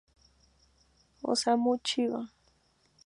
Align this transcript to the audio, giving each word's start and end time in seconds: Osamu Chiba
Osamu 1.31 1.71
Chiba 1.85 2.21